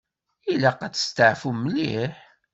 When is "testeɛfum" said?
0.95-1.57